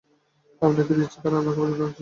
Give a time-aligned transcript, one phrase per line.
[0.61, 1.89] আপনাকে দিচ্ছি, কারণ আপনাকে পছন্দ হয়েছে।